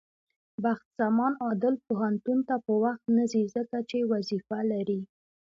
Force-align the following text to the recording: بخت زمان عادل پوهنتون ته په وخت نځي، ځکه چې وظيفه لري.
بخت 0.63 0.87
زمان 1.01 1.33
عادل 1.45 1.75
پوهنتون 1.85 2.39
ته 2.47 2.55
په 2.65 2.73
وخت 2.83 3.03
نځي، 3.17 3.43
ځکه 3.55 3.77
چې 3.89 3.97
وظيفه 4.11 4.59
لري. 4.71 5.01